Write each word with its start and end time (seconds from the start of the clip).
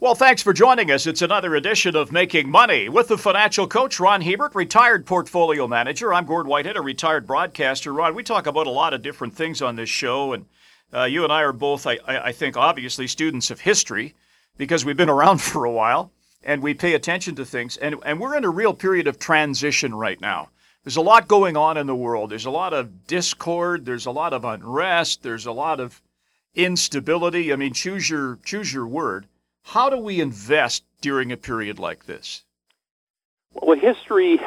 Well, 0.00 0.14
thanks 0.14 0.44
for 0.44 0.52
joining 0.52 0.92
us. 0.92 1.08
It's 1.08 1.22
another 1.22 1.56
edition 1.56 1.96
of 1.96 2.12
Making 2.12 2.48
Money 2.48 2.88
with 2.88 3.08
the 3.08 3.18
financial 3.18 3.66
coach, 3.66 3.98
Ron 3.98 4.20
Hebert, 4.20 4.54
retired 4.54 5.04
portfolio 5.04 5.66
manager. 5.66 6.14
I'm 6.14 6.24
Gord 6.24 6.46
Whitehead, 6.46 6.76
a 6.76 6.80
retired 6.80 7.26
broadcaster. 7.26 7.92
Ron, 7.92 8.14
we 8.14 8.22
talk 8.22 8.46
about 8.46 8.68
a 8.68 8.70
lot 8.70 8.94
of 8.94 9.02
different 9.02 9.34
things 9.34 9.60
on 9.60 9.74
this 9.74 9.88
show, 9.88 10.34
and 10.34 10.46
uh, 10.94 11.02
you 11.02 11.24
and 11.24 11.32
I 11.32 11.42
are 11.42 11.52
both, 11.52 11.84
I, 11.84 11.98
I 12.06 12.30
think, 12.30 12.56
obviously 12.56 13.08
students 13.08 13.50
of 13.50 13.62
history 13.62 14.14
because 14.56 14.84
we've 14.84 14.96
been 14.96 15.10
around 15.10 15.38
for 15.38 15.64
a 15.64 15.72
while 15.72 16.12
and 16.44 16.62
we 16.62 16.74
pay 16.74 16.94
attention 16.94 17.34
to 17.34 17.44
things. 17.44 17.76
And, 17.76 17.96
and 18.04 18.20
we're 18.20 18.36
in 18.36 18.44
a 18.44 18.50
real 18.50 18.74
period 18.74 19.08
of 19.08 19.18
transition 19.18 19.92
right 19.92 20.20
now. 20.20 20.50
There's 20.84 20.96
a 20.96 21.00
lot 21.00 21.26
going 21.26 21.56
on 21.56 21.76
in 21.76 21.88
the 21.88 21.96
world. 21.96 22.30
There's 22.30 22.46
a 22.46 22.52
lot 22.52 22.72
of 22.72 23.08
discord. 23.08 23.84
There's 23.84 24.06
a 24.06 24.12
lot 24.12 24.32
of 24.32 24.44
unrest. 24.44 25.24
There's 25.24 25.46
a 25.46 25.52
lot 25.52 25.80
of 25.80 26.00
instability. 26.54 27.52
I 27.52 27.56
mean, 27.56 27.72
choose 27.72 28.08
your 28.08 28.38
choose 28.44 28.72
your 28.72 28.86
word. 28.86 29.26
How 29.68 29.90
do 29.90 29.98
we 29.98 30.22
invest 30.22 30.82
during 31.02 31.30
a 31.30 31.36
period 31.36 31.78
like 31.78 32.06
this? 32.06 32.42
Well, 33.52 33.78
history 33.78 34.40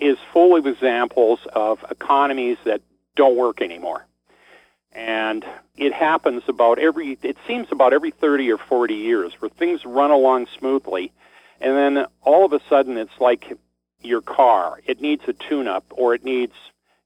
is 0.00 0.16
full 0.32 0.56
of 0.56 0.66
examples 0.66 1.40
of 1.52 1.84
economies 1.90 2.56
that 2.64 2.80
don't 3.14 3.36
work 3.36 3.60
anymore. 3.60 4.06
And 4.92 5.44
it 5.76 5.92
happens 5.92 6.44
about 6.48 6.78
every, 6.78 7.18
it 7.20 7.36
seems 7.46 7.66
about 7.70 7.92
every 7.92 8.12
30 8.12 8.50
or 8.50 8.56
40 8.56 8.94
years 8.94 9.34
where 9.40 9.50
things 9.50 9.84
run 9.84 10.10
along 10.10 10.46
smoothly. 10.58 11.12
And 11.60 11.76
then 11.76 12.06
all 12.22 12.46
of 12.46 12.54
a 12.54 12.60
sudden 12.70 12.96
it's 12.96 13.20
like 13.20 13.52
your 14.00 14.22
car. 14.22 14.80
It 14.86 15.02
needs 15.02 15.24
a 15.28 15.34
tune 15.34 15.68
up 15.68 15.84
or 15.90 16.14
it 16.14 16.24
needs, 16.24 16.54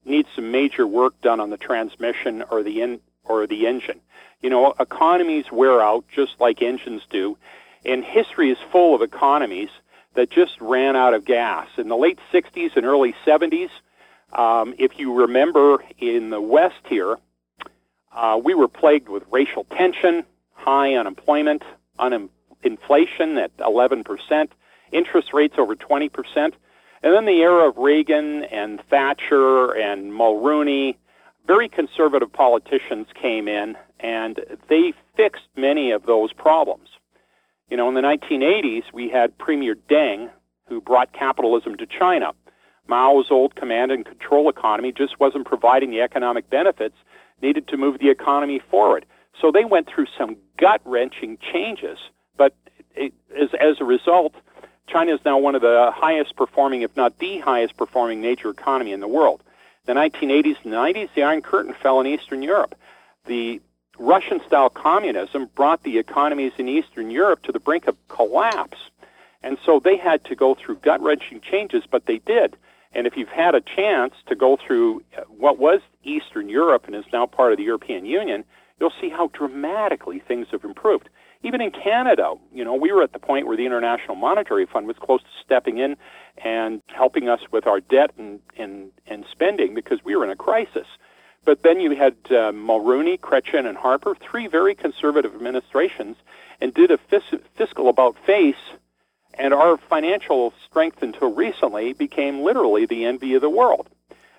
needs 0.07 0.27
some 0.35 0.51
major 0.51 0.87
work 0.87 1.19
done 1.21 1.39
on 1.39 1.49
the 1.49 1.57
transmission 1.57 2.43
or 2.49 2.63
the 2.63 2.81
in, 2.81 2.99
or 3.25 3.47
the 3.47 3.67
engine. 3.67 3.99
You 4.41 4.49
know, 4.49 4.73
economies 4.79 5.45
wear 5.51 5.81
out 5.81 6.05
just 6.13 6.39
like 6.39 6.61
engines 6.61 7.01
do, 7.09 7.37
and 7.85 8.03
history 8.03 8.51
is 8.51 8.57
full 8.71 8.95
of 8.95 9.01
economies 9.01 9.69
that 10.15 10.29
just 10.29 10.59
ran 10.59 10.95
out 10.95 11.13
of 11.13 11.25
gas. 11.25 11.67
In 11.77 11.89
the 11.89 11.97
late 11.97 12.19
60s 12.33 12.75
and 12.75 12.85
early 12.85 13.15
70s, 13.25 13.69
um, 14.33 14.73
if 14.77 14.97
you 14.97 15.13
remember 15.13 15.83
in 15.99 16.29
the 16.29 16.41
West 16.41 16.81
here, 16.89 17.17
uh, 18.15 18.39
we 18.43 18.53
were 18.53 18.67
plagued 18.67 19.09
with 19.09 19.23
racial 19.31 19.65
tension, 19.65 20.25
high 20.53 20.95
unemployment, 20.95 21.63
un- 21.99 22.29
inflation 22.63 23.37
at 23.37 23.55
11%, 23.57 24.49
interest 24.91 25.33
rates 25.33 25.55
over 25.57 25.75
20%. 25.75 26.53
And 27.03 27.13
then 27.13 27.25
the 27.25 27.41
era 27.41 27.67
of 27.69 27.77
Reagan 27.77 28.43
and 28.45 28.81
Thatcher 28.89 29.71
and 29.71 30.11
Mulroney, 30.11 30.95
very 31.45 31.69
conservative 31.69 32.31
politicians 32.31 33.07
came 33.19 33.47
in 33.47 33.75
and 33.99 34.39
they 34.69 34.93
fixed 35.15 35.47
many 35.55 35.91
of 35.91 36.05
those 36.05 36.33
problems. 36.33 36.89
You 37.69 37.77
know, 37.77 37.87
in 37.89 37.95
the 37.95 38.01
1980s, 38.01 38.83
we 38.93 39.09
had 39.09 39.37
Premier 39.37 39.75
Deng, 39.89 40.29
who 40.67 40.81
brought 40.81 41.13
capitalism 41.13 41.75
to 41.77 41.85
China. 41.85 42.31
Mao's 42.87 43.27
old 43.29 43.55
command 43.55 43.91
and 43.91 44.05
control 44.05 44.49
economy 44.49 44.91
just 44.91 45.19
wasn't 45.19 45.45
providing 45.45 45.91
the 45.91 46.01
economic 46.01 46.49
benefits 46.49 46.95
needed 47.41 47.67
to 47.67 47.77
move 47.77 47.99
the 47.99 48.09
economy 48.09 48.61
forward. 48.71 49.05
So 49.39 49.51
they 49.51 49.65
went 49.65 49.87
through 49.87 50.07
some 50.17 50.37
gut 50.57 50.81
wrenching 50.85 51.37
changes. 51.53 51.99
But 52.37 52.55
it, 52.95 53.13
as, 53.39 53.49
as 53.59 53.77
a 53.79 53.85
result, 53.85 54.33
China 54.87 55.13
is 55.13 55.19
now 55.25 55.37
one 55.37 55.55
of 55.55 55.61
the 55.61 55.91
highest 55.93 56.35
performing, 56.35 56.81
if 56.81 56.95
not 56.95 57.19
the 57.19 57.39
highest 57.39 57.77
performing 57.77 58.21
major 58.21 58.49
economy 58.49 58.93
in 58.93 59.01
the 59.01 59.07
world. 59.07 59.43
The 59.85 59.93
1980s 59.93 60.57
and 60.63 60.73
90s, 60.73 61.09
the 61.13 61.23
Iron 61.23 61.41
Curtain 61.41 61.73
fell 61.73 61.99
in 61.99 62.07
Eastern 62.07 62.41
Europe. 62.41 62.75
The 63.25 63.61
Russian 63.99 64.41
style 64.45 64.69
communism 64.69 65.49
brought 65.55 65.83
the 65.83 65.97
economies 65.97 66.53
in 66.57 66.69
Eastern 66.69 67.09
Europe 67.09 67.43
to 67.43 67.51
the 67.51 67.59
brink 67.59 67.87
of 67.87 67.95
collapse. 68.07 68.77
And 69.43 69.57
so 69.65 69.79
they 69.79 69.97
had 69.97 70.23
to 70.25 70.35
go 70.35 70.55
through 70.55 70.77
gut 70.77 71.01
wrenching 71.01 71.41
changes, 71.41 71.83
but 71.89 72.05
they 72.05 72.19
did. 72.19 72.55
And 72.93 73.05
if 73.05 73.17
you've 73.17 73.29
had 73.29 73.55
a 73.55 73.61
chance 73.61 74.13
to 74.27 74.35
go 74.35 74.57
through 74.57 75.03
uh, 75.17 75.21
what 75.27 75.59
was 75.59 75.81
Eastern 76.03 76.49
Europe 76.49 76.85
and 76.87 76.95
is 76.95 77.05
now 77.11 77.25
part 77.25 77.51
of 77.51 77.57
the 77.57 77.63
European 77.63 78.05
Union, 78.05 78.43
you'll 78.79 78.93
see 79.01 79.09
how 79.09 79.27
dramatically 79.33 80.19
things 80.19 80.47
have 80.51 80.63
improved. 80.63 81.09
Even 81.43 81.61
in 81.61 81.71
Canada, 81.71 82.33
you 82.53 82.65
know, 82.65 82.73
we 82.75 82.91
were 82.91 83.03
at 83.03 83.13
the 83.13 83.19
point 83.19 83.47
where 83.47 83.55
the 83.55 83.65
International 83.65 84.15
Monetary 84.15 84.65
Fund 84.65 84.87
was 84.87 84.97
close 84.99 85.21
to 85.21 85.29
stepping 85.43 85.77
in 85.77 85.95
and 86.43 86.81
helping 86.87 87.29
us 87.29 87.39
with 87.51 87.67
our 87.67 87.79
debt 87.79 88.11
and, 88.17 88.39
and, 88.57 88.91
and 89.05 89.25
spending 89.31 89.73
because 89.73 90.03
we 90.03 90.15
were 90.15 90.23
in 90.23 90.29
a 90.29 90.35
crisis. 90.35 90.87
But 91.45 91.63
then 91.63 91.79
you 91.79 91.95
had 91.95 92.15
uh, 92.25 92.51
Mulroney, 92.51 93.19
Chrétien, 93.19 93.65
and 93.65 93.77
Harper, 93.77 94.15
three 94.15 94.47
very 94.47 94.75
conservative 94.75 95.33
administrations, 95.33 96.17
and 96.59 96.73
did 96.73 96.91
a 96.91 96.97
fis- 96.97 97.39
fiscal 97.55 97.87
about 97.87 98.17
face. 98.25 98.55
And 99.35 99.53
our 99.53 99.77
financial 99.77 100.53
strength 100.67 101.03
until 101.03 101.33
recently 101.33 101.93
became 101.93 102.41
literally 102.41 102.85
the 102.85 103.05
envy 103.05 103.35
of 103.35 103.41
the 103.41 103.49
world. 103.49 103.87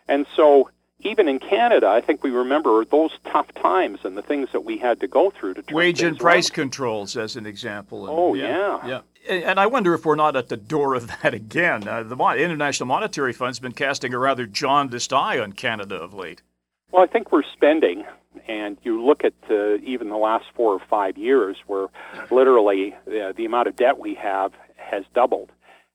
And 0.08 0.26
so, 0.34 0.70
even 1.00 1.28
in 1.28 1.38
Canada, 1.38 1.86
I 1.88 2.00
think 2.00 2.24
we 2.24 2.30
remember 2.30 2.84
those 2.84 3.12
tough 3.24 3.52
times 3.54 4.00
and 4.04 4.16
the 4.16 4.22
things 4.22 4.48
that 4.52 4.64
we 4.64 4.78
had 4.78 4.98
to 5.00 5.06
go 5.06 5.30
through 5.30 5.54
to 5.54 5.74
wage 5.74 6.02
and 6.02 6.18
price 6.18 6.50
around. 6.50 6.54
controls, 6.54 7.16
as 7.16 7.36
an 7.36 7.46
example. 7.46 8.06
And, 8.08 8.18
Oh, 8.18 8.34
yeah. 8.34 8.86
yeah. 8.86 9.00
And 9.28 9.44
and 9.44 9.60
I 9.60 9.66
wonder 9.66 9.94
if 9.94 10.04
we're 10.06 10.16
not 10.16 10.34
at 10.36 10.48
the 10.48 10.56
door 10.56 10.94
of 10.94 11.06
that 11.22 11.34
again. 11.34 11.86
Uh, 11.86 12.02
the 12.02 12.16
International 12.16 12.86
Monetary 12.86 13.32
Fund's 13.32 13.58
been 13.60 13.72
casting 13.72 14.12
a 14.12 14.18
rather 14.18 14.46
jaundiced 14.46 15.12
eye 15.12 15.38
on 15.38 15.52
Canada 15.52 15.94
of 15.96 16.14
late. 16.14 16.42
Well, 16.90 17.02
I 17.02 17.06
think 17.06 17.30
we're 17.30 17.42
spending, 17.42 18.04
and 18.48 18.78
you 18.82 19.04
look 19.04 19.22
at 19.24 19.34
uh, 19.50 19.74
even 19.84 20.08
the 20.08 20.16
last 20.16 20.46
four 20.54 20.72
or 20.72 20.80
five 20.90 21.18
years, 21.18 21.58
where 21.66 21.88
literally 22.30 22.94
uh, 23.06 23.32
the 23.36 23.44
amount 23.44 23.68
of 23.68 23.76
debt 23.76 23.98
we 23.98 24.14
have 24.14 24.52
has 24.76 25.04
doubled, 25.14 25.52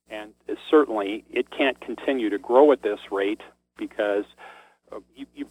and 0.10 0.34
certainly 0.70 1.26
it 1.32 1.50
can't 1.50 1.80
continue 1.82 2.30
to 2.30 2.38
grow 2.38 2.72
at 2.72 2.84
this 2.84 3.00
rate 3.12 3.42
because 3.76 4.26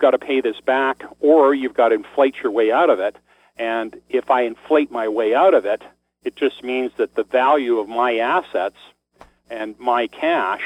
got 0.02 0.10
to 0.10 0.18
pay 0.18 0.42
this 0.42 0.60
back, 0.60 1.02
or 1.20 1.54
you've 1.54 1.74
got 1.74 1.88
to 1.88 1.94
inflate 1.94 2.36
your 2.42 2.52
way 2.52 2.70
out 2.70 2.90
of 2.90 3.00
it. 3.00 3.16
And 3.56 3.98
if 4.10 4.30
I 4.30 4.42
inflate 4.42 4.90
my 4.90 5.08
way 5.08 5.34
out 5.34 5.54
of 5.54 5.64
it, 5.64 5.82
it 6.24 6.36
just 6.36 6.62
means 6.62 6.92
that 6.98 7.14
the 7.14 7.24
value 7.24 7.78
of 7.78 7.88
my 7.88 8.18
assets 8.18 8.76
and 9.48 9.78
my 9.78 10.06
cash 10.08 10.62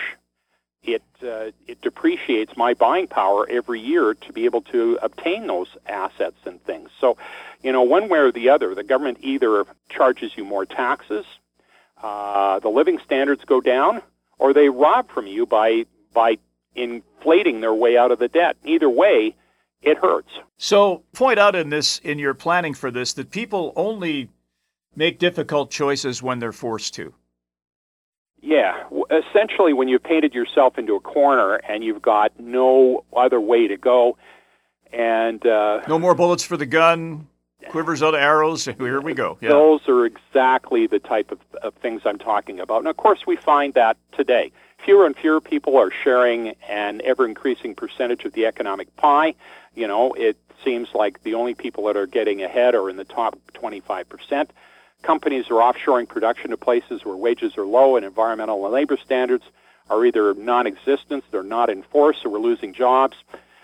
it 0.86 1.02
uh, 1.22 1.50
it 1.66 1.80
depreciates 1.82 2.56
my 2.56 2.74
buying 2.74 3.08
power 3.08 3.46
every 3.50 3.80
year 3.80 4.14
to 4.14 4.32
be 4.32 4.44
able 4.44 4.62
to 4.62 4.98
obtain 5.02 5.46
those 5.46 5.68
assets 5.86 6.36
and 6.44 6.62
things. 6.62 6.90
So, 7.00 7.16
you 7.62 7.72
know, 7.72 7.82
one 7.82 8.08
way 8.08 8.18
or 8.18 8.32
the 8.32 8.50
other, 8.50 8.74
the 8.74 8.84
government 8.84 9.18
either 9.20 9.64
charges 9.88 10.32
you 10.36 10.44
more 10.44 10.64
taxes, 10.64 11.26
uh, 12.02 12.60
the 12.60 12.68
living 12.68 12.98
standards 13.04 13.44
go 13.44 13.60
down, 13.60 14.02
or 14.38 14.52
they 14.52 14.68
rob 14.68 15.10
from 15.10 15.26
you 15.26 15.46
by 15.46 15.86
by 16.12 16.38
inflating 16.76 17.60
their 17.60 17.74
way 17.74 17.96
out 17.96 18.10
of 18.10 18.18
the 18.18 18.28
debt. 18.28 18.56
Either 18.64 18.88
way, 18.88 19.34
it 19.82 19.98
hurts. 19.98 20.30
So 20.56 21.02
point 21.12 21.38
out 21.38 21.54
in 21.54 21.70
this 21.70 21.98
in 21.98 22.18
your 22.18 22.34
planning 22.34 22.74
for 22.74 22.90
this 22.90 23.12
that 23.14 23.30
people 23.30 23.72
only 23.76 24.30
make 24.94 25.18
difficult 25.18 25.70
choices 25.70 26.22
when 26.22 26.38
they're 26.38 26.52
forced 26.52 26.94
to. 26.94 27.14
Yeah, 28.40 28.84
essentially, 29.10 29.72
when 29.72 29.88
you've 29.88 30.02
painted 30.02 30.34
yourself 30.34 30.78
into 30.78 30.94
a 30.94 31.00
corner 31.00 31.56
and 31.68 31.82
you've 31.82 32.02
got 32.02 32.38
no 32.38 33.04
other 33.16 33.40
way 33.40 33.66
to 33.66 33.76
go, 33.76 34.16
and 34.92 35.44
uh, 35.44 35.80
No 35.88 35.98
more 35.98 36.14
bullets 36.14 36.44
for 36.44 36.56
the 36.56 36.66
gun, 36.66 37.26
quivers 37.68 38.02
out 38.02 38.14
of 38.14 38.20
arrows. 38.20 38.64
Here 38.78 39.00
we 39.00 39.14
go. 39.14 39.38
Yeah. 39.40 39.50
those 39.50 39.88
are 39.88 40.06
exactly 40.06 40.86
the 40.86 40.98
type 40.98 41.30
of, 41.30 41.38
of 41.62 41.74
things 41.74 42.02
I'm 42.04 42.18
talking 42.18 42.60
about. 42.60 42.78
And 42.78 42.88
of 42.88 42.96
course, 42.96 43.26
we 43.26 43.36
find 43.36 43.74
that 43.74 43.96
today. 44.12 44.52
Fewer 44.84 45.06
and 45.06 45.16
fewer 45.16 45.40
people 45.40 45.76
are 45.78 45.90
sharing 46.04 46.54
an 46.68 47.00
ever 47.04 47.26
increasing 47.26 47.74
percentage 47.74 48.24
of 48.24 48.34
the 48.34 48.46
economic 48.46 48.94
pie. 48.96 49.34
You 49.74 49.88
know, 49.88 50.12
it 50.12 50.36
seems 50.64 50.88
like 50.94 51.22
the 51.22 51.34
only 51.34 51.54
people 51.54 51.84
that 51.86 51.96
are 51.96 52.06
getting 52.06 52.42
ahead 52.42 52.74
are 52.74 52.88
in 52.88 52.96
the 52.96 53.04
top 53.04 53.38
25%. 53.54 54.48
Companies 55.02 55.46
are 55.50 55.54
offshoring 55.54 56.08
production 56.08 56.50
to 56.50 56.56
places 56.56 57.04
where 57.04 57.16
wages 57.16 57.56
are 57.58 57.66
low 57.66 57.96
and 57.96 58.04
environmental 58.04 58.64
and 58.64 58.72
labor 58.72 58.96
standards 58.96 59.44
are 59.88 60.04
either 60.04 60.34
non 60.34 60.66
existent, 60.66 61.24
they're 61.30 61.42
not 61.42 61.70
enforced, 61.70 62.24
or 62.24 62.30
we're 62.30 62.38
losing 62.38 62.72
jobs. 62.72 63.16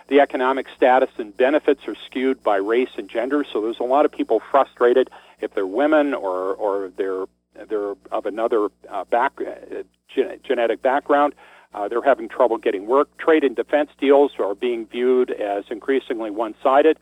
The 0.09 0.21
economic 0.21 0.67
status 0.77 1.11
and 1.19 1.37
benefits 1.37 1.87
are 1.87 1.97
skewed 2.07 2.43
by 2.43 2.57
race 2.57 2.91
and 2.97 3.09
gender, 3.09 3.45
so 3.51 3.61
there's 3.61 3.81
a 3.81 3.85
lot 3.85 4.05
of 4.05 4.13
people 4.13 4.41
frustrated 4.51 5.11
if 5.41 5.55
they're 5.55 5.67
women 5.67 6.15
or, 6.15 6.55
or 6.55 6.91
they're, 6.97 7.25
they're 7.69 7.95
of 8.11 8.27
another 8.27 8.69
uh, 8.91 9.05
back, 9.05 9.33
uh, 9.41 9.83
gen- 10.15 10.41
genetic 10.43 10.83
background. 10.83 11.35
Uh, 11.75 11.89
they're 11.89 12.03
having 12.03 12.29
trouble 12.29 12.59
getting 12.59 12.87
work. 12.87 13.17
Trade 13.17 13.45
and 13.45 13.57
defense 13.57 13.91
deals 13.99 14.33
are 14.39 14.55
being 14.55 14.87
viewed 14.87 15.31
as 15.31 15.65
increasingly 15.71 16.31
one 16.31 16.55
sided. 16.63 16.99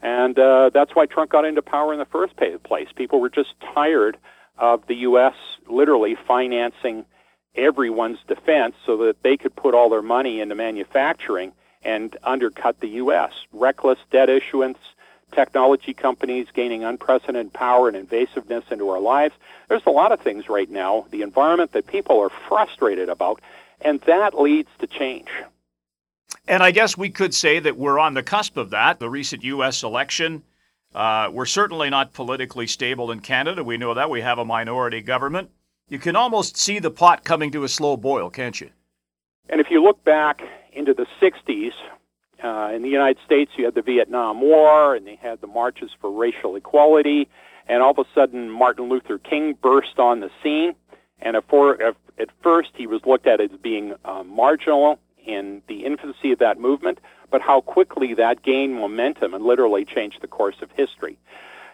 And 0.00 0.38
uh, 0.38 0.70
that's 0.72 0.94
why 0.94 1.06
Trump 1.06 1.30
got 1.30 1.44
into 1.44 1.62
power 1.62 1.92
in 1.92 1.98
the 1.98 2.04
first 2.04 2.34
place. 2.64 2.88
People 2.94 3.20
were 3.20 3.30
just 3.30 3.54
tired 3.74 4.18
of 4.58 4.86
the 4.86 4.96
U.S. 4.96 5.34
literally 5.68 6.16
financing 6.26 7.04
everyone's 7.54 8.18
defense 8.26 8.74
so 8.86 8.96
that 8.98 9.22
they 9.22 9.36
could 9.36 9.54
put 9.54 9.74
all 9.74 9.90
their 9.90 10.02
money 10.02 10.40
into 10.40 10.54
manufacturing 10.54 11.52
and 11.84 12.16
undercut 12.24 12.80
the 12.80 12.88
U.S. 12.88 13.32
Reckless 13.52 13.98
debt 14.10 14.28
issuance, 14.28 14.78
technology 15.32 15.94
companies 15.94 16.46
gaining 16.54 16.84
unprecedented 16.84 17.52
power 17.52 17.88
and 17.88 18.08
invasiveness 18.08 18.70
into 18.70 18.88
our 18.88 19.00
lives. 19.00 19.34
There's 19.68 19.86
a 19.86 19.90
lot 19.90 20.12
of 20.12 20.20
things 20.20 20.48
right 20.48 20.70
now, 20.70 21.06
the 21.10 21.22
environment 21.22 21.72
that 21.72 21.86
people 21.86 22.20
are 22.20 22.30
frustrated 22.48 23.08
about, 23.08 23.40
and 23.80 24.00
that 24.02 24.38
leads 24.38 24.68
to 24.78 24.86
change. 24.86 25.28
And 26.46 26.62
I 26.62 26.70
guess 26.70 26.96
we 26.96 27.10
could 27.10 27.34
say 27.34 27.58
that 27.60 27.76
we're 27.76 27.98
on 27.98 28.14
the 28.14 28.22
cusp 28.22 28.56
of 28.56 28.70
that. 28.70 28.98
The 28.98 29.10
recent 29.10 29.44
U.S. 29.44 29.82
election, 29.82 30.42
uh, 30.94 31.28
we're 31.32 31.46
certainly 31.46 31.90
not 31.90 32.12
politically 32.12 32.66
stable 32.66 33.10
in 33.10 33.20
Canada. 33.20 33.62
We 33.62 33.76
know 33.76 33.94
that. 33.94 34.10
We 34.10 34.22
have 34.22 34.38
a 34.38 34.44
minority 34.44 35.00
government. 35.00 35.50
You 35.88 35.98
can 35.98 36.16
almost 36.16 36.56
see 36.56 36.78
the 36.78 36.90
pot 36.90 37.24
coming 37.24 37.50
to 37.52 37.64
a 37.64 37.68
slow 37.68 37.96
boil, 37.96 38.30
can't 38.30 38.60
you? 38.60 38.70
And 39.48 39.60
if 39.60 39.70
you 39.70 39.82
look 39.82 40.02
back 40.04 40.42
into 40.72 40.94
the 40.94 41.06
60s, 41.20 41.72
uh, 42.42 42.72
in 42.74 42.82
the 42.82 42.88
United 42.88 43.22
States, 43.24 43.52
you 43.56 43.64
had 43.64 43.74
the 43.74 43.82
Vietnam 43.82 44.40
War, 44.40 44.94
and 44.94 45.06
they 45.06 45.16
had 45.16 45.40
the 45.40 45.46
marches 45.46 45.90
for 46.00 46.10
racial 46.10 46.56
equality, 46.56 47.28
and 47.68 47.82
all 47.82 47.92
of 47.92 47.98
a 47.98 48.04
sudden, 48.14 48.50
Martin 48.50 48.88
Luther 48.88 49.18
King 49.18 49.54
burst 49.60 49.98
on 49.98 50.20
the 50.20 50.30
scene. 50.42 50.74
And 51.20 51.36
at, 51.36 51.44
first, 52.42 52.70
he 52.74 52.86
was 52.88 53.00
looked 53.06 53.28
at 53.28 53.40
as 53.40 53.50
being 53.62 53.94
uh, 54.04 54.24
marginal 54.24 54.98
in 55.24 55.62
the 55.68 55.84
infancy 55.84 56.32
of 56.32 56.40
that 56.40 56.58
movement, 56.58 56.98
but 57.30 57.40
how 57.40 57.60
quickly 57.60 58.14
that 58.14 58.42
gained 58.42 58.74
momentum 58.74 59.32
and 59.34 59.44
literally 59.44 59.84
changed 59.84 60.20
the 60.20 60.26
course 60.26 60.56
of 60.60 60.70
history. 60.72 61.18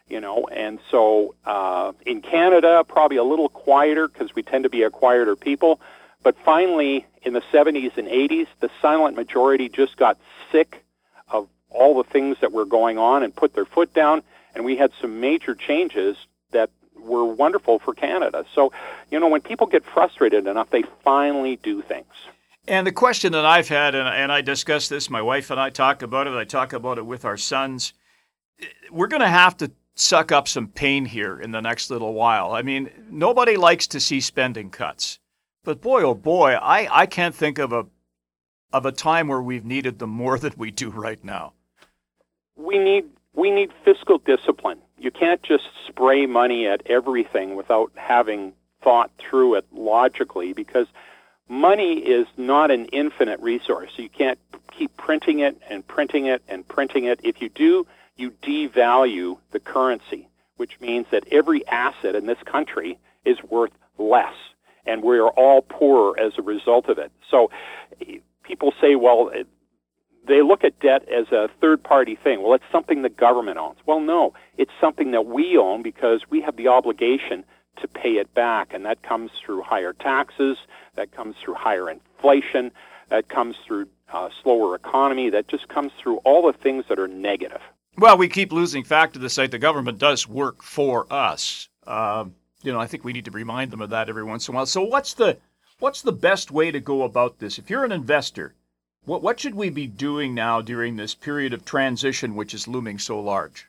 You 0.07 0.21
know, 0.21 0.47
and 0.51 0.79
so 0.91 1.35
uh, 1.45 1.93
in 2.07 2.23
Canada, 2.23 2.85
probably 2.87 3.19
a 3.19 3.25
little 3.25 3.51
quieter 3.51 4.09
because 4.09 4.35
we 4.35 4.43
tend 4.43 4.65
to 4.65 4.71
be 4.71 4.83
a 4.83 4.91
quieter 4.91 5.37
people. 5.37 5.81
But 6.29 6.37
finally, 6.45 7.07
in 7.23 7.33
the 7.33 7.41
70s 7.51 7.97
and 7.97 8.07
80s, 8.07 8.49
the 8.61 8.69
silent 8.83 9.17
majority 9.17 9.71
just 9.71 9.97
got 9.97 10.19
sick 10.53 10.85
of 11.31 11.49
all 11.71 11.97
the 11.97 12.05
things 12.05 12.37
that 12.43 12.53
were 12.53 12.67
going 12.67 12.99
on 12.99 13.23
and 13.23 13.35
put 13.35 13.55
their 13.55 13.65
foot 13.65 13.95
down, 13.95 14.21
and 14.55 14.63
we 14.63 14.77
had 14.77 14.93
some 15.01 15.21
major 15.21 15.55
changes 15.55 16.19
that 16.51 16.69
were 17.01 17.25
wonderful 17.25 17.79
for 17.79 17.95
Canada. 17.95 18.45
So, 18.55 18.75
you 19.11 19.19
know, 19.19 19.29
when 19.29 19.41
people 19.41 19.67
get 19.67 19.87
frustrated 19.87 20.47
enough, 20.47 20.69
they 20.69 20.83
finally 21.03 21.57
do 21.63 21.81
things. 21.81 22.13
And 22.67 22.87
the 22.87 22.93
question 22.93 23.33
that 23.33 23.47
I've 23.47 23.69
had, 23.69 23.95
and, 23.95 24.07
and 24.07 24.31
I 24.31 24.43
discuss 24.43 24.91
this, 24.91 25.09
my 25.09 25.23
wife 25.23 25.51
and 25.51 25.59
I 25.59 25.71
talk 25.71 26.03
about 26.03 26.27
it, 26.27 26.35
I 26.35 26.45
talk 26.45 26.75
about 26.75 26.99
it 26.99 27.07
with 27.07 27.25
our 27.25 27.39
sons. 27.39 27.95
We're 28.91 29.07
going 29.07 29.23
to 29.23 29.29
have 29.29 29.57
to 29.57 29.71
suck 29.95 30.31
up 30.31 30.47
some 30.47 30.69
pain 30.69 31.07
here 31.07 31.41
in 31.41 31.53
the 31.53 31.63
next 31.63 31.89
little 31.89 32.13
while. 32.13 32.53
I 32.53 32.61
mean, 32.61 32.91
nobody 33.09 33.57
likes 33.57 33.87
to 33.87 33.99
see 33.99 34.21
spending 34.21 34.69
cuts. 34.69 35.21
But 35.69 35.83
boy, 35.83 36.03
oh 36.03 36.15
boy, 36.15 36.53
I, 36.53 36.89
I 36.91 37.05
can't 37.05 37.35
think 37.35 37.59
of 37.59 37.75
a 37.75 37.85
of 38.73 38.87
a 38.87 38.91
time 38.91 39.29
where 39.29 39.43
we've 39.43 39.67
needed 39.67 39.99
them 39.99 40.09
more 40.09 40.39
than 40.39 40.55
we 40.57 40.71
do 40.71 40.89
right 40.89 41.23
now. 41.23 41.53
We 42.57 42.79
need 42.79 43.05
we 43.35 43.51
need 43.51 43.71
fiscal 43.85 44.17
discipline. 44.17 44.79
You 44.97 45.11
can't 45.11 45.43
just 45.43 45.65
spray 45.87 46.25
money 46.25 46.67
at 46.67 46.81
everything 46.87 47.55
without 47.55 47.93
having 47.97 48.55
thought 48.81 49.11
through 49.19 49.57
it 49.57 49.67
logically 49.71 50.55
because 50.55 50.87
money 51.51 51.99
is 51.99 52.27
not 52.39 52.71
an 52.71 52.87
infinite 52.87 53.39
resource. 53.41 53.91
You 53.97 54.09
can't 54.09 54.39
keep 54.73 54.97
printing 54.97 55.41
it 55.41 55.61
and 55.69 55.87
printing 55.87 56.25
it 56.25 56.43
and 56.49 56.67
printing 56.67 57.05
it. 57.05 57.21
If 57.23 57.43
you 57.43 57.51
do, 57.51 57.87
you 58.17 58.31
devalue 58.43 59.37
the 59.51 59.61
currency, 59.61 60.31
which 60.57 60.81
means 60.81 61.09
that 61.11 61.25
every 61.31 61.69
asset 61.69 62.15
in 62.15 62.25
this 62.25 62.43
country 62.47 62.99
is 63.27 63.37
worth 63.51 63.73
less, 63.99 64.33
and 64.89 65.03
we 65.03 65.19
are 65.19 65.31
all 65.31 65.63
poorer 65.63 66.19
as 66.19 66.33
a 66.39 66.43
result 66.43 66.89
of 66.89 66.99
it. 66.99 67.13
So 67.31 67.51
people 68.43 68.73
say, 68.81 68.95
well, 68.97 69.31
they 70.27 70.43
look 70.43 70.65
at 70.65 70.79
debt 70.81 71.09
as 71.09 71.31
a 71.33 71.49
third 71.61 71.83
party 71.83 72.17
thing. 72.17 72.43
Well, 72.43 72.55
it's 72.55 72.65
something 72.71 73.03
the 73.03 73.09
government 73.09 73.59
owns. 73.59 73.79
Well, 73.87 74.01
no, 74.01 74.35
it's 74.57 74.73
something 74.81 75.11
that 75.13 75.27
we 75.27 75.57
own 75.57 75.83
because 75.83 76.23
we 76.31 76.41
have 76.43 76.57
the 76.57 76.69
obligation 76.69 77.45
to 77.81 77.89
pay 77.89 78.13
it 78.13 78.33
back. 78.35 78.75
And 78.75 78.85
that 78.85 79.03
comes 79.03 79.31
through 79.45 79.63
higher 79.63 79.93
taxes, 79.93 80.59
that 80.97 81.13
comes 81.13 81.37
through 81.43 81.55
higher 81.55 81.89
inflation, 81.89 82.73
that 83.09 83.29
comes 83.29 83.57
through 83.67 83.87
uh, 84.13 84.29
slower 84.43 84.75
economy, 84.75 85.31
that 85.31 85.49
just 85.49 85.69
comes 85.69 85.93
through 86.01 86.17
all 86.19 86.47
the 86.51 86.57
things 86.59 86.85
that 86.89 86.99
are 86.99 87.09
negative. 87.09 87.61
Well, 87.97 88.17
we 88.17 88.29
keep 88.29 88.53
losing 88.53 88.85
fact 88.85 89.15
to 89.15 89.19
the 89.19 89.31
site. 89.31 89.51
The 89.51 89.59
government 89.59 89.99
does 89.99 90.29
work 90.29 90.63
for 90.63 91.07
us. 91.13 91.69
Uh, 91.87 92.27
you 92.69 92.75
know, 92.75 92.81
I 92.81 92.87
think 92.87 93.03
we 93.03 93.15
need 93.15 93.25
to 93.25 93.31
remind 93.31 93.71
them 93.71 93.81
of 93.81 93.89
that 93.89 94.11
every 94.11 94.23
once 94.23 94.47
in 94.47 94.55
a 94.55 94.57
while. 94.57 94.67
So, 94.67 94.83
what's 94.83 95.15
the 95.15 95.39
what's 95.79 96.03
the 96.03 96.13
best 96.13 96.51
way 96.51 96.71
to 96.71 96.81
go 96.81 97.03
about 97.03 97.39
this? 97.39 97.59
If 97.59 97.71
you're 97.71 97.87
an 97.87 97.93
investor, 97.93 98.53
what 99.07 99.23
what 99.23 99.41
should 99.41 99.55
we 99.55 99.71
be 99.71 99.87
doing 99.87 100.35
now 100.35 100.61
during 100.61 100.97
this 100.97 101.15
period 101.15 101.55
of 101.55 101.65
transition, 101.65 102.35
which 102.35 102.53
is 102.53 102.69
looming 102.69 102.99
so 102.99 103.19
large? 103.19 103.69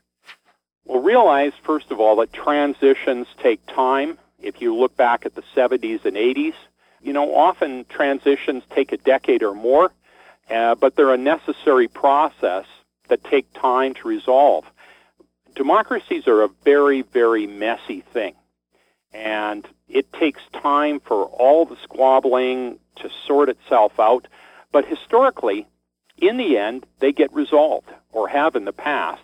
Well, 0.84 1.02
realize, 1.02 1.54
first 1.64 1.92
of 1.92 2.02
all, 2.02 2.18
that 2.18 2.34
transitions 2.34 3.28
take 3.42 3.66
time. 3.68 4.18
If 4.42 4.62
you 4.62 4.76
look 4.76 4.98
back 4.98 5.26
at 5.26 5.34
the 5.34 5.44
70s 5.56 6.04
and 6.04 6.18
80s, 6.18 6.56
you 7.02 7.14
know, 7.14 7.34
often 7.34 7.86
transitions 7.86 8.64
take 8.76 8.92
a 8.92 8.98
decade 8.98 9.44
or 9.44 9.56
more, 9.56 9.94
uh, 10.50 10.76
but 10.76 10.98
they're 10.98 11.14
a 11.14 11.18
necessary 11.18 11.88
process 11.88 12.66
that 13.08 13.24
take 13.24 13.54
time 13.54 13.94
to 13.94 14.08
resolve. 14.10 14.66
Democracies 15.56 16.28
are 16.28 16.42
a 16.42 16.50
very, 16.66 17.02
very 17.02 17.48
messy 17.48 18.02
thing, 18.02 18.36
and 19.14 19.68
it 19.88 20.12
takes 20.14 20.42
time 20.54 21.00
for 21.00 21.26
all 21.26 21.66
the 21.66 21.78
squabbling 21.84 22.80
to 22.98 23.10
sort 23.26 23.50
itself 23.50 24.00
out. 24.00 24.28
But 24.72 24.86
historically, 24.86 25.68
in 26.18 26.38
the 26.38 26.58
end, 26.58 26.86
they 27.00 27.12
get 27.12 27.34
resolved 27.34 27.90
or 28.12 28.28
have 28.28 28.56
in 28.56 28.66
the 28.66 28.74
past. 28.74 29.22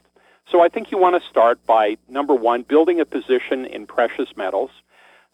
So 0.51 0.61
I 0.61 0.69
think 0.69 0.91
you 0.91 0.97
want 0.97 1.21
to 1.21 1.29
start 1.29 1.65
by 1.65 1.97
number 2.07 2.33
one, 2.33 2.63
building 2.63 2.99
a 2.99 3.05
position 3.05 3.65
in 3.65 3.87
precious 3.87 4.29
metals. 4.35 4.71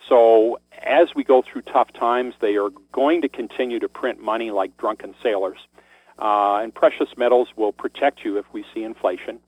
So 0.08 0.60
as 0.82 1.14
we 1.16 1.24
go 1.24 1.42
through 1.42 1.64
tough 1.64 1.94
times, 1.94 2.34
they 2.40 2.56
are 2.56 2.70
going 2.92 3.22
to 3.22 3.30
continue 3.30 3.80
to 3.80 3.90
print 3.90 4.22
money 4.22 4.52
like 4.52 4.78
drunken 4.78 5.14
sailors. 5.22 5.60
Uh, 6.18 6.60
and 6.62 6.74
precious 6.74 7.10
metals 7.18 7.50
will 7.56 7.72
protect 7.72 8.24
you 8.24 8.38
if 8.38 8.46
we 8.54 8.66
see 8.74 8.84
inflation. 8.84 9.40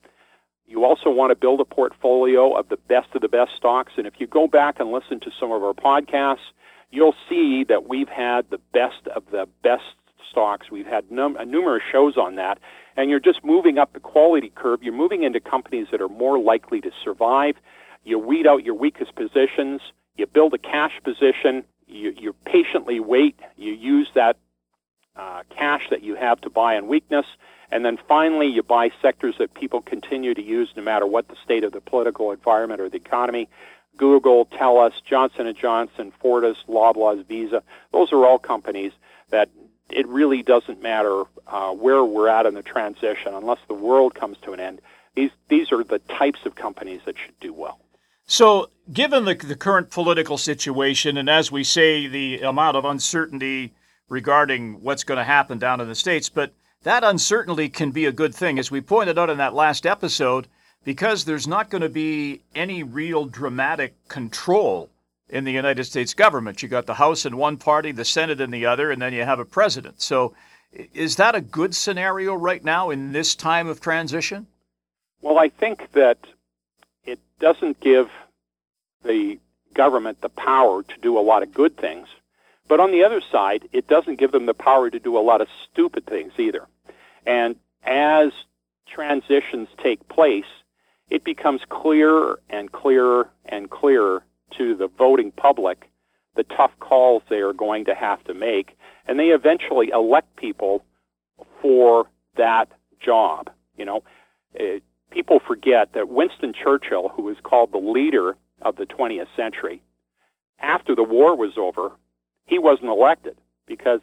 You 0.74 0.84
also 0.84 1.12
want 1.12 1.30
to 1.30 1.36
build 1.36 1.60
a 1.60 1.66
portfolio 1.66 2.54
of 2.58 2.68
the 2.70 2.78
best 2.78 3.10
of 3.14 3.22
the 3.22 3.30
best 3.30 3.52
stocks. 3.56 3.94
And 3.96 4.08
if 4.08 4.16
you 4.18 4.26
go 4.26 4.48
back 4.48 4.80
and 4.80 4.92
listen 4.92 5.20
to 5.20 5.32
some 5.40 5.52
of 5.52 5.64
our 5.64 5.74
podcasts, 5.74 6.50
you'll 6.90 7.16
see 7.30 7.64
that 7.66 7.88
we've 7.88 8.10
had 8.10 8.50
the 8.50 8.58
best 8.74 9.08
of 9.16 9.24
the 9.32 9.48
best 9.62 9.84
stocks. 10.28 10.72
We've 10.72 10.88
had 10.88 11.12
num- 11.12 11.38
numerous 11.46 11.84
shows 11.92 12.18
on 12.18 12.38
that 12.38 12.58
and 12.96 13.10
you're 13.10 13.20
just 13.20 13.44
moving 13.44 13.78
up 13.78 13.94
the 13.94 14.00
quality 14.00 14.52
curve. 14.56 14.82
You're 14.82 14.94
moving 14.94 15.22
into 15.22 15.40
companies 15.40 15.88
that 15.92 16.02
are 16.02 16.10
more 16.10 16.40
likely 16.40 16.82
to 16.82 16.92
survive. 17.04 17.56
You 18.04 18.18
weed 18.18 18.48
out 18.48 18.64
your 18.64 18.76
weakest 18.76 19.16
positions. 19.16 19.82
You 20.16 20.26
build 20.26 20.54
a 20.54 20.58
cash 20.58 21.00
position. 21.04 21.64
You, 21.88 22.16
you 22.18 22.34
patiently 22.46 23.00
wait. 23.00 23.40
You 23.58 23.74
use 23.74 24.10
that 24.16 24.38
uh, 25.16 25.44
cash 25.56 25.90
that 25.90 26.04
you 26.04 26.16
have 26.16 26.42
to 26.42 26.50
buy 26.50 26.76
in 26.76 26.88
weakness. 26.88 27.26
And 27.74 27.84
then 27.84 27.98
finally, 28.08 28.46
you 28.46 28.62
buy 28.62 28.92
sectors 29.02 29.34
that 29.40 29.56
people 29.56 29.82
continue 29.82 30.36
to 30.36 30.44
use 30.44 30.70
no 30.76 30.84
matter 30.84 31.08
what 31.08 31.28
the 31.28 31.36
state 31.44 31.64
of 31.64 31.72
the 31.72 31.82
political 31.82 32.32
environment 32.32 32.80
or 32.80 32.88
the 32.88 32.98
economy. 32.98 33.50
Google, 33.98 34.46
TELUS, 34.46 34.92
Johnson 35.04 35.52
& 35.58 35.60
Johnson, 35.60 36.14
Fortis, 36.20 36.58
Loblaws, 36.70 37.26
Visa. 37.26 37.64
Those 37.92 38.14
are 38.14 38.28
all 38.28 38.38
companies 38.38 38.92
that 39.32 39.50
it 39.90 40.08
really 40.08 40.44
doesn't 40.44 40.84
matter 40.84 41.24
uh, 41.48 41.72
where 41.72 42.06
we're 42.06 42.28
at 42.28 42.46
in 42.46 42.54
the 42.54 42.62
transition 42.62 43.34
unless 43.34 43.60
the 43.68 43.74
world 43.74 44.14
comes 44.14 44.38
to 44.44 44.54
an 44.54 44.60
end. 44.60 44.80
These, 45.16 45.32
these 45.50 45.72
are 45.72 45.84
the 45.84 46.00
types 46.00 46.42
of 46.46 46.54
companies 46.54 47.02
that 47.08 47.16
should 47.18 47.40
do 47.40 47.54
well. 47.54 47.80
So, 48.28 48.70
given 48.92 49.26
the, 49.26 49.34
the 49.34 49.56
current 49.56 49.90
political 49.90 50.38
situation, 50.38 51.18
and 51.18 51.28
as 51.28 51.52
we 51.52 51.64
say, 51.64 52.06
the 52.06 52.42
amount 52.42 52.78
of 52.78 52.86
uncertainty 52.86 53.74
regarding 54.10 54.84
what's 54.84 55.04
going 55.04 55.18
to 55.18 55.24
happen 55.24 55.58
down 55.58 55.82
in 55.82 55.88
the 55.88 55.96
States, 55.96 56.30
but 56.30 56.54
that 56.84 57.04
uncertainty 57.04 57.70
can 57.70 57.92
be 57.92 58.06
a 58.06 58.12
good 58.12 58.36
thing. 58.36 58.60
As 58.60 58.70
we 58.70 58.82
pointed 58.82 59.18
out 59.18 59.30
in 59.30 59.38
that 59.38 59.54
last 59.54 59.86
episode, 59.86 60.48
because 60.84 61.26
there's 61.26 61.48
not 61.48 61.70
going 61.70 61.82
to 61.82 61.90
be 61.90 62.42
any 62.56 62.84
real 62.84 63.26
dramatic 63.26 64.08
control 64.08 64.90
in 65.30 65.46
the 65.46 65.52
United 65.52 65.86
States 65.86 66.14
government. 66.14 66.62
You 66.62 66.70
got 66.70 66.86
the 66.86 66.96
House 66.96 67.26
in 67.26 67.38
one 67.38 67.58
party, 67.58 67.92
the 67.92 68.06
Senate 68.06 68.42
in 68.42 68.52
the 68.52 68.66
other, 68.66 68.92
and 68.92 69.02
then 69.02 69.14
you 69.14 69.24
have 69.24 69.40
a 69.40 69.46
president. 69.46 70.02
So, 70.02 70.36
is 70.94 71.18
that 71.18 71.36
a 71.36 71.42
good 71.42 71.76
scenario 71.76 72.34
right 72.34 72.64
now 72.64 72.90
in 72.90 73.12
this 73.12 73.36
time 73.36 73.68
of 73.68 73.80
transition? 73.80 74.48
Well, 75.22 75.38
I 75.38 75.50
think 75.50 75.92
that 75.94 76.18
it 77.06 77.20
doesn't 77.40 77.80
give 77.80 78.10
the 79.04 79.40
government 79.74 80.22
the 80.22 80.30
power 80.30 80.84
to 80.84 80.94
do 81.02 81.18
a 81.18 81.22
lot 81.22 81.44
of 81.44 81.54
good 81.54 81.78
things. 81.78 82.08
But 82.68 82.80
on 82.80 82.92
the 82.92 83.04
other 83.04 83.22
side, 83.32 83.68
it 83.72 83.88
doesn't 83.88 84.20
give 84.20 84.32
them 84.32 84.46
the 84.46 84.54
power 84.54 84.90
to 84.90 85.00
do 85.00 85.18
a 85.18 85.20
lot 85.20 85.42
of 85.42 85.48
stupid 85.72 86.06
things 86.06 86.34
either. 86.38 86.68
And 87.26 87.56
as 87.84 88.32
transitions 88.88 89.68
take 89.82 90.08
place, 90.10 90.46
it 91.10 91.24
becomes 91.24 91.62
clearer 91.70 92.40
and 92.50 92.72
clearer 92.72 93.30
and 93.46 93.70
clearer 93.70 94.24
to 94.58 94.76
the 94.76 94.88
voting 94.88 95.32
public 95.32 95.90
the 96.36 96.44
tough 96.44 96.72
calls 96.80 97.22
they 97.30 97.42
are 97.42 97.54
going 97.54 97.86
to 97.86 97.94
have 97.94 98.24
to 98.24 98.34
make, 98.34 98.76
and 99.08 99.20
they 99.20 99.28
eventually 99.28 99.90
elect 99.90 100.36
people 100.36 100.84
for 101.62 102.08
that 102.38 102.70
job. 103.00 103.50
You 103.78 103.86
know, 103.86 104.04
it, 104.54 104.84
people 105.12 105.40
forget 105.40 105.94
that 105.94 106.10
Winston 106.10 106.54
Churchill, 106.54 107.10
who 107.10 107.24
was 107.24 107.38
called 107.44 107.72
the 107.72 107.78
leader 107.78 108.36
of 108.62 108.78
the 108.78 108.86
20th 108.86 109.28
century, 109.36 109.82
after 110.60 110.96
the 110.96 111.04
war 111.04 111.36
was 111.36 111.58
over, 111.58 111.92
he 112.46 112.58
wasn't 112.58 112.90
elected 112.90 113.38
because 113.68 114.00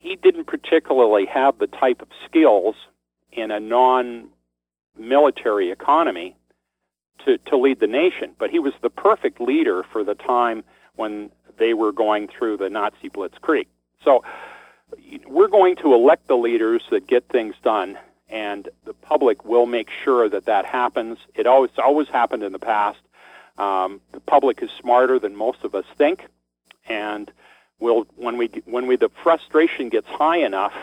he 0.00 0.16
didn't 0.16 0.46
particularly 0.46 1.26
have 1.26 1.58
the 1.58 1.66
type 1.66 2.02
of 2.02 2.08
skills 2.26 2.74
in 3.30 3.50
a 3.50 3.60
non 3.60 4.28
military 4.98 5.70
economy 5.70 6.36
to, 7.24 7.38
to 7.38 7.56
lead 7.56 7.78
the 7.80 7.86
nation. 7.86 8.32
But 8.38 8.50
he 8.50 8.58
was 8.58 8.72
the 8.82 8.90
perfect 8.90 9.40
leader 9.40 9.84
for 9.92 10.02
the 10.02 10.14
time 10.14 10.64
when 10.96 11.30
they 11.58 11.74
were 11.74 11.92
going 11.92 12.28
through 12.28 12.56
the 12.56 12.68
Nazi 12.68 13.08
blitzkrieg. 13.08 13.66
So 14.02 14.24
we're 15.26 15.48
going 15.48 15.76
to 15.76 15.94
elect 15.94 16.26
the 16.26 16.36
leaders 16.36 16.82
that 16.90 17.06
get 17.06 17.28
things 17.28 17.54
done, 17.62 17.98
and 18.28 18.68
the 18.84 18.94
public 18.94 19.44
will 19.44 19.66
make 19.66 19.88
sure 20.02 20.28
that 20.28 20.46
that 20.46 20.64
happens. 20.64 21.18
It 21.34 21.46
always 21.46 21.70
always 21.78 22.08
happened 22.08 22.42
in 22.42 22.52
the 22.52 22.58
past. 22.58 22.98
Um, 23.58 24.00
the 24.12 24.20
public 24.20 24.62
is 24.62 24.70
smarter 24.80 25.18
than 25.18 25.36
most 25.36 25.58
of 25.64 25.74
us 25.74 25.84
think, 25.98 26.26
and 26.88 27.30
will 27.80 28.06
when 28.16 28.36
we 28.36 28.50
when 28.66 28.86
we 28.86 28.96
the 28.96 29.10
frustration 29.22 29.88
gets 29.88 30.06
high 30.06 30.38
enough, 30.38 30.74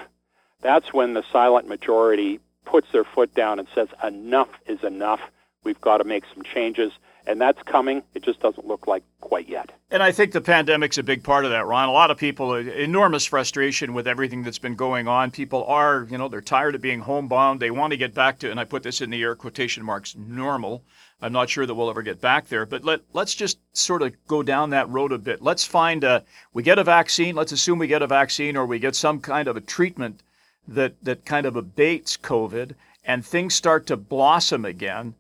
that's 0.62 0.94
when 0.94 1.14
the 1.14 1.24
silent 1.32 1.68
majority 1.68 2.40
puts 2.66 2.92
their 2.92 3.06
foot 3.06 3.34
down 3.34 3.60
and 3.60 3.68
says 3.74 3.88
enough 4.04 4.50
is 4.66 4.84
enough. 4.84 5.22
We've 5.64 5.80
got 5.80 5.98
to 5.98 6.04
make 6.04 6.24
some 6.34 6.44
changes 6.44 6.92
and 7.28 7.42
that's 7.42 7.62
coming. 7.64 8.02
It 8.14 8.24
just 8.24 8.40
doesn't 8.40 8.66
look 8.66 8.88
like 8.88 9.04
quite 9.20 9.50
yet. 9.50 9.72
And 9.92 10.02
I 10.02 10.12
think 10.12 10.32
the 10.32 10.42
pandemic's 10.42 10.98
a 10.98 11.04
big 11.04 11.24
part 11.24 11.44
of 11.44 11.52
that, 11.52 11.66
Ron. 11.66 11.90
A 11.90 11.92
lot 11.92 12.10
of 12.10 12.18
people, 12.18 12.56
enormous 12.56 13.26
frustration 13.26 13.94
with 13.94 14.08
everything 14.08 14.44
that's 14.44 14.58
been 14.58 14.76
going 14.76 15.08
on. 15.08 15.30
People 15.32 15.66
are, 15.66 16.08
you 16.10 16.18
know, 16.18 16.30
they're 16.30 16.42
tired 16.42 16.74
of 16.74 16.82
being 16.82 17.02
homebound. 17.02 17.60
They 17.60 17.70
want 17.70 17.92
to 17.92 17.98
get 17.98 18.14
back 18.14 18.40
to, 18.40 18.50
and 18.50 18.60
I 18.60 18.64
put 18.64 18.84
this 18.84 19.02
in 19.02 19.10
the 19.10 19.22
air 19.22 19.36
quotation 19.36 19.84
marks, 19.84 20.16
normal. 20.16 20.84
I'm 21.22 21.34
not 21.34 21.50
sure 21.50 21.66
that 21.66 21.76
we'll 21.76 21.90
ever 21.90 22.02
get 22.02 22.22
back 22.22 22.48
there, 22.48 22.66
but 22.66 22.84
let 22.84 23.02
let's 23.12 23.36
just 23.36 23.60
sort 23.74 24.04
of 24.04 24.16
go 24.28 24.42
down 24.44 24.70
that 24.70 24.90
road 24.90 25.12
a 25.12 25.18
bit. 25.18 25.42
Let's 25.42 25.66
find 25.66 26.04
a, 26.04 26.24
we 26.54 26.64
get 26.64 26.80
a 26.80 26.84
vaccine. 26.84 27.36
Let's 27.36 27.52
assume 27.52 27.80
we 27.80 27.88
get 27.88 28.04
a 28.04 28.08
vaccine 28.08 28.56
or 28.56 28.66
we 28.66 28.80
get 28.80 28.96
some 28.96 29.20
kind 29.20 29.48
of 29.48 29.58
a 29.58 29.62
treatment 29.62 30.22
that 30.68 30.94
that 31.04 31.26
kind 31.26 31.46
of 31.46 31.56
abates 31.56 32.18
COVID, 32.18 32.76
and 33.04 33.26
things 33.26 33.56
start 33.56 33.88
to 33.88 33.98
blossom 33.98 34.64
again 34.64 35.16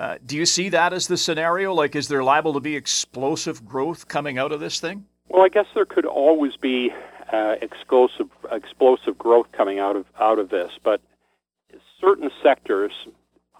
uh, 0.00 0.16
do 0.24 0.34
you 0.34 0.46
see 0.46 0.70
that 0.70 0.94
as 0.94 1.08
the 1.08 1.18
scenario? 1.18 1.74
Like, 1.74 1.94
is 1.94 2.08
there 2.08 2.24
liable 2.24 2.54
to 2.54 2.60
be 2.60 2.74
explosive 2.74 3.66
growth 3.66 4.08
coming 4.08 4.38
out 4.38 4.50
of 4.50 4.58
this 4.58 4.80
thing? 4.80 5.04
Well, 5.28 5.44
I 5.44 5.50
guess 5.50 5.66
there 5.74 5.84
could 5.84 6.06
always 6.06 6.56
be 6.56 6.90
uh, 7.30 7.56
explosive 7.60 8.30
explosive 8.50 9.18
growth 9.18 9.52
coming 9.52 9.78
out 9.78 9.96
of 9.96 10.06
out 10.18 10.38
of 10.38 10.48
this, 10.48 10.72
but 10.82 11.02
certain 12.00 12.30
sectors, 12.42 12.92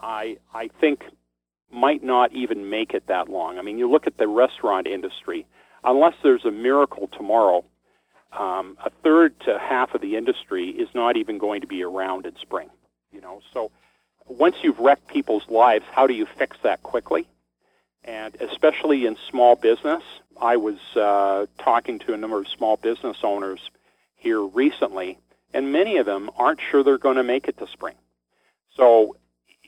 I 0.01 0.39
I 0.55 0.71
think, 0.81 1.03
might 1.71 2.03
not 2.03 2.33
even 2.33 2.71
make 2.71 2.95
it 2.95 3.07
that 3.09 3.29
long. 3.29 3.59
I 3.59 3.63
mean, 3.63 3.77
you 3.77 3.91
look 3.91 4.07
at 4.07 4.17
the 4.17 4.27
restaurant 4.27 4.87
industry. 4.87 5.47
Unless 5.85 6.15
there's 6.23 6.45
a 6.45 6.51
miracle 6.51 7.09
tomorrow, 7.09 7.65
um, 8.39 8.77
a 8.85 8.91
third 9.03 9.39
to 9.41 9.59
half 9.59 9.95
of 9.95 10.01
the 10.01 10.17
industry 10.17 10.71
is 10.71 10.89
not 10.95 11.17
even 11.17 11.39
going 11.39 11.61
to 11.61 11.67
be 11.67 11.83
around 11.83 12.25
in 12.25 12.33
spring. 12.41 12.69
You 13.13 13.21
know, 13.21 13.41
so 13.53 13.71
once 14.31 14.57
you've 14.63 14.79
wrecked 14.79 15.09
people's 15.09 15.49
lives, 15.49 15.85
how 15.91 16.07
do 16.07 16.15
you 16.15 16.27
fix 16.27 16.57
that 16.63 16.83
quickly? 16.83 17.27
And 18.05 18.35
especially 18.41 19.07
in 19.07 19.17
small 19.29 19.57
business, 19.57 20.03
I 20.41 20.57
was 20.57 20.79
uh, 20.97 21.47
talking 21.59 21.99
to 22.01 22.15
a 22.15 22.17
number 22.17 22.39
of 22.39 22.49
small 22.49 22.77
business 22.77 23.19
owners 23.23 23.61
here 24.17 24.41
recently, 24.41 25.19
and 25.53 25.73
many 25.73 25.99
of 25.99 26.07
them 26.07 26.31
aren't 26.37 26.61
sure 26.71 26.83
they're 26.83 26.99
going 26.99 27.17
to 27.17 27.23
make 27.25 27.49
it 27.49 27.59
to 27.59 27.67
spring. 27.67 27.95
So, 28.77 29.17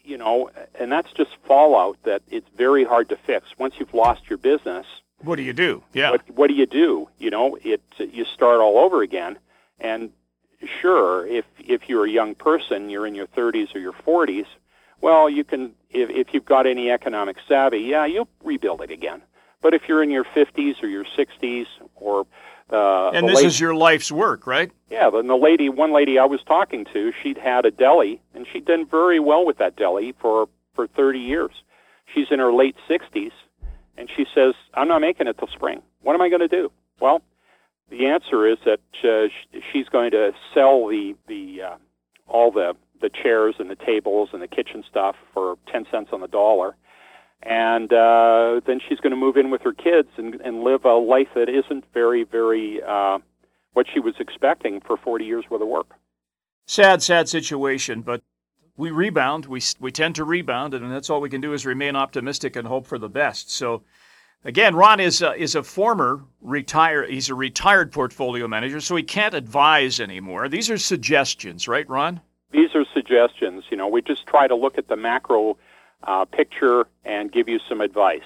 you 0.03 0.17
know, 0.17 0.51
and 0.75 0.91
that's 0.91 1.13
just 1.13 1.31
fallout 1.47 1.99
that 2.05 2.23
it's 2.31 2.49
very 2.57 2.85
hard 2.85 3.09
to 3.11 3.17
fix. 3.17 3.47
Once 3.59 3.75
you've 3.79 3.95
lost 3.95 4.29
your 4.31 4.39
business, 4.39 4.87
what 5.19 5.37
do 5.37 5.43
you 5.43 5.53
do? 5.53 5.83
Yeah. 5.93 6.13
What, 6.13 6.31
what 6.31 6.49
do 6.49 6.55
you 6.55 6.67
do? 6.67 7.09
You 7.19 7.31
know, 7.31 7.57
it 7.63 7.81
you 7.99 8.25
start 8.25 8.61
all 8.61 8.79
over 8.79 9.03
again, 9.03 9.39
and 9.79 10.11
sure, 10.81 11.27
if 11.27 11.45
if 11.59 11.89
you're 11.89 12.07
a 12.07 12.11
young 12.11 12.35
person, 12.35 12.91
you're 12.91 13.07
in 13.07 13.15
your 13.15 13.27
30s 13.29 13.75
or 13.75 13.79
your 13.79 13.93
40s, 13.93 14.47
well, 15.01 15.29
you 15.29 15.45
can 15.45 15.73
if 15.91 16.11
if 16.11 16.35
you've 16.35 16.45
got 16.45 16.67
any 16.67 16.91
economic 16.91 17.37
savvy, 17.49 17.81
yeah, 17.81 18.05
you'll 18.07 18.29
rebuild 18.43 18.81
it 18.83 18.91
again. 18.91 19.23
But 19.61 19.75
if 19.75 19.83
you're 19.89 20.03
in 20.03 20.11
your 20.11 20.25
50s 20.25 20.83
or 20.83 20.89
your 20.89 21.05
60s 21.05 21.67
or 21.97 22.27
uh, 22.71 23.11
and 23.11 23.29
this 23.29 23.37
lady, 23.37 23.49
is 23.49 23.61
your 23.61 23.75
life's 23.75 24.11
work, 24.11 24.47
right? 24.47 24.73
Yeah, 24.91 25.11
and 25.13 25.29
the 25.29 25.37
lady, 25.37 25.69
one 25.69 25.93
lady 25.93 26.19
I 26.19 26.25
was 26.25 26.41
talking 26.43 26.87
to, 26.93 27.13
she'd 27.23 27.37
had 27.37 27.67
a 27.67 27.71
deli, 27.71 28.21
and 28.35 28.47
she'd 28.51 28.65
done 28.65 28.87
very 28.87 29.21
well 29.21 29.45
with 29.45 29.59
that 29.59 29.77
deli 29.77 30.15
for 30.21 30.49
for 30.75 30.87
30 30.87 31.19
years. 31.19 31.51
She's 32.15 32.29
in 32.31 32.39
her 32.39 32.53
late 32.53 32.77
60s, 32.89 33.33
and 33.97 34.09
she 34.15 34.27
says, 34.35 34.55
"I'm 34.75 34.89
not 34.89 35.01
making 35.01 35.27
it 35.27 35.39
till 35.39 35.49
spring. 35.49 35.83
What 36.01 36.15
am 36.15 36.23
I 36.23 36.29
going 36.29 36.41
to 36.41 36.49
do?" 36.49 36.73
Well, 36.99 37.23
the 37.93 38.07
answer 38.07 38.47
is 38.47 38.57
that 38.65 38.81
uh, 39.05 39.29
she's 39.71 39.89
going 39.89 40.11
to 40.13 40.33
sell 40.55 40.87
the 40.89 41.15
the 41.29 41.61
uh, 41.63 41.77
all 42.27 42.51
the 42.51 42.75
the 43.03 43.11
chairs 43.11 43.57
and 43.59 43.71
the 43.71 43.77
tables 43.77 44.31
and 44.33 44.41
the 44.41 44.49
kitchen 44.49 44.83
stuff 44.89 45.15
for 45.35 45.59
ten 45.71 45.85
cents 45.91 46.09
on 46.13 46.23
the 46.23 46.27
dollar, 46.27 46.75
and 47.43 47.93
uh, 47.93 48.61
then 48.67 48.81
she's 48.89 48.99
going 49.01 49.11
to 49.11 49.17
move 49.17 49.37
in 49.37 49.51
with 49.51 49.61
her 49.61 49.75
kids 49.75 50.09
and, 50.17 50.41
and 50.41 50.63
live 50.63 50.87
a 50.87 50.95
life 50.95 51.29
that 51.35 51.51
isn't 51.51 51.85
very 51.93 52.25
very 52.25 52.81
uh, 52.83 53.19
what 53.75 53.87
she 53.93 54.01
was 54.01 54.15
expecting 54.19 54.81
for 54.81 54.97
forty 54.97 55.27
years 55.27 55.45
worth 55.51 55.61
of 55.61 55.69
work. 55.69 55.91
Sad, 56.67 57.03
sad 57.03 57.29
situation, 57.29 58.01
but 58.01 58.23
we 58.75 58.91
rebound. 58.91 59.45
We 59.45 59.61
we 59.81 59.93
tend 59.93 60.15
to 60.15 60.25
rebound, 60.25 60.73
and 60.73 60.91
that's 60.91 61.11
all 61.11 61.21
we 61.21 61.29
can 61.29 61.43
do 61.43 61.53
is 61.53 61.67
remain 61.67 61.95
optimistic 61.95 62.57
and 62.57 62.67
hope 62.67 62.87
for 62.87 62.99
the 62.99 63.11
best. 63.11 63.51
So. 63.51 63.83
Again, 64.45 64.75
Ron 64.75 64.99
is 64.99 65.23
a, 65.23 65.35
is 65.35 65.55
a 65.55 65.63
former 65.63 66.21
retired. 66.41 67.11
He's 67.11 67.29
a 67.29 67.35
retired 67.35 67.93
portfolio 67.93 68.49
manager, 68.49 68.81
so 68.81 68.97
he 68.97 69.03
can't 69.05 69.35
advise 69.35 70.01
anymore. 70.01 70.49
These 70.49 70.69
are 70.69 70.79
suggestions, 70.79 71.69
right, 71.69 71.89
Ron? 71.89 72.21
These 72.51 72.75
are 72.75 72.85
suggestions. 72.93 73.65
You 73.71 73.77
know, 73.77 73.87
we 73.87 74.03
just 74.03 74.27
try 74.27 74.49
to 74.49 74.57
look 74.57 74.79
at 74.79 74.89
the 74.89 74.97
macro 74.97 75.57
uh, 76.03 76.25
picture 76.25 76.87
and 77.05 77.31
give 77.31 77.49
you 77.49 77.61
some 77.69 77.81
advice. 77.81 78.21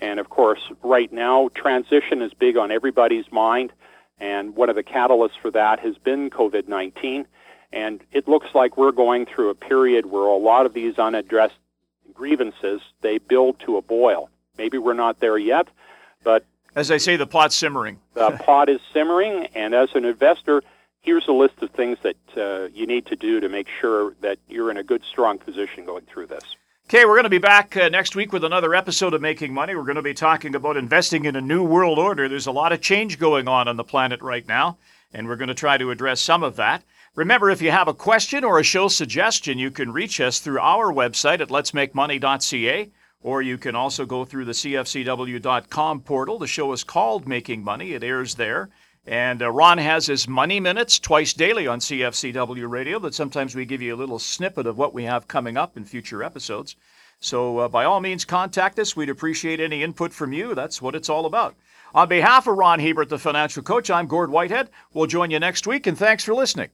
And 0.00 0.18
of 0.18 0.30
course, 0.30 0.60
right 0.82 1.12
now, 1.12 1.50
transition 1.54 2.22
is 2.22 2.32
big 2.32 2.56
on 2.56 2.70
everybody's 2.70 3.30
mind. 3.30 3.72
And 4.18 4.56
one 4.56 4.70
of 4.70 4.76
the 4.76 4.82
catalysts 4.82 5.38
for 5.40 5.50
that 5.50 5.78
has 5.80 5.98
been 5.98 6.30
COVID 6.30 6.68
19. 6.68 7.26
And 7.72 8.00
it 8.12 8.26
looks 8.26 8.48
like 8.54 8.76
we're 8.76 8.92
going 8.92 9.26
through 9.26 9.50
a 9.50 9.54
period 9.54 10.06
where 10.06 10.22
a 10.22 10.36
lot 10.36 10.64
of 10.64 10.72
these 10.72 10.98
unaddressed 10.98 11.58
grievances 12.14 12.80
they 13.02 13.18
build 13.18 13.60
to 13.60 13.76
a 13.76 13.82
boil. 13.82 14.30
Maybe 14.60 14.76
we're 14.76 14.92
not 14.92 15.20
there 15.20 15.38
yet, 15.38 15.68
but 16.22 16.44
as 16.76 16.90
I 16.90 16.98
say, 16.98 17.16
the 17.16 17.26
pot's 17.26 17.56
simmering. 17.56 17.98
the 18.12 18.30
pot 18.44 18.68
is 18.68 18.78
simmering, 18.92 19.46
and 19.54 19.74
as 19.74 19.88
an 19.94 20.04
investor, 20.04 20.62
here's 21.00 21.26
a 21.28 21.32
list 21.32 21.62
of 21.62 21.70
things 21.70 21.96
that 22.02 22.16
uh, 22.36 22.66
you 22.66 22.86
need 22.86 23.06
to 23.06 23.16
do 23.16 23.40
to 23.40 23.48
make 23.48 23.68
sure 23.80 24.12
that 24.20 24.38
you're 24.50 24.70
in 24.70 24.76
a 24.76 24.82
good, 24.82 25.02
strong 25.02 25.38
position 25.38 25.86
going 25.86 26.04
through 26.04 26.26
this. 26.26 26.44
Okay, 26.90 27.06
we're 27.06 27.14
going 27.14 27.24
to 27.24 27.30
be 27.30 27.38
back 27.38 27.74
uh, 27.74 27.88
next 27.88 28.14
week 28.14 28.34
with 28.34 28.44
another 28.44 28.74
episode 28.74 29.14
of 29.14 29.22
Making 29.22 29.54
Money. 29.54 29.74
We're 29.74 29.84
going 29.84 29.96
to 29.96 30.02
be 30.02 30.12
talking 30.12 30.54
about 30.54 30.76
investing 30.76 31.24
in 31.24 31.36
a 31.36 31.40
new 31.40 31.64
world 31.64 31.98
order. 31.98 32.28
There's 32.28 32.46
a 32.46 32.52
lot 32.52 32.70
of 32.70 32.82
change 32.82 33.18
going 33.18 33.48
on 33.48 33.66
on 33.66 33.78
the 33.78 33.84
planet 33.84 34.20
right 34.20 34.46
now, 34.46 34.76
and 35.14 35.26
we're 35.26 35.36
going 35.36 35.48
to 35.48 35.54
try 35.54 35.78
to 35.78 35.90
address 35.90 36.20
some 36.20 36.42
of 36.42 36.56
that. 36.56 36.84
Remember, 37.14 37.48
if 37.48 37.62
you 37.62 37.70
have 37.70 37.88
a 37.88 37.94
question 37.94 38.44
or 38.44 38.58
a 38.58 38.62
show 38.62 38.88
suggestion, 38.88 39.58
you 39.58 39.70
can 39.70 39.90
reach 39.90 40.20
us 40.20 40.38
through 40.38 40.60
our 40.60 40.92
website 40.92 41.40
at 41.40 41.48
letsmakemoney.ca 41.48 42.90
or 43.22 43.42
you 43.42 43.58
can 43.58 43.74
also 43.74 44.06
go 44.06 44.24
through 44.24 44.46
the 44.46 44.52
CFCW.com 44.52 46.00
portal. 46.00 46.38
The 46.38 46.46
show 46.46 46.72
is 46.72 46.84
called 46.84 47.28
Making 47.28 47.62
Money, 47.62 47.92
it 47.92 48.02
airs 48.02 48.34
there. 48.34 48.70
And 49.06 49.42
uh, 49.42 49.50
Ron 49.50 49.78
has 49.78 50.06
his 50.06 50.28
Money 50.28 50.60
Minutes 50.60 50.98
twice 50.98 51.32
daily 51.32 51.66
on 51.66 51.80
CFCW 51.80 52.68
Radio 52.68 52.98
that 53.00 53.14
sometimes 53.14 53.54
we 53.54 53.64
give 53.64 53.82
you 53.82 53.94
a 53.94 53.96
little 53.96 54.18
snippet 54.18 54.66
of 54.66 54.78
what 54.78 54.94
we 54.94 55.04
have 55.04 55.28
coming 55.28 55.56
up 55.56 55.76
in 55.76 55.84
future 55.84 56.22
episodes. 56.22 56.76
So 57.18 57.58
uh, 57.58 57.68
by 57.68 57.84
all 57.84 58.00
means, 58.00 58.24
contact 58.24 58.78
us. 58.78 58.96
We'd 58.96 59.10
appreciate 59.10 59.60
any 59.60 59.82
input 59.82 60.12
from 60.12 60.32
you. 60.32 60.54
That's 60.54 60.80
what 60.80 60.94
it's 60.94 61.08
all 61.08 61.26
about. 61.26 61.54
On 61.94 62.08
behalf 62.08 62.46
of 62.46 62.56
Ron 62.56 62.80
Hebert, 62.80 63.08
the 63.08 63.18
financial 63.18 63.62
coach, 63.62 63.90
I'm 63.90 64.06
Gord 64.06 64.30
Whitehead. 64.30 64.70
We'll 64.92 65.06
join 65.06 65.30
you 65.30 65.38
next 65.38 65.66
week, 65.66 65.86
and 65.86 65.98
thanks 65.98 66.24
for 66.24 66.34
listening. 66.34 66.70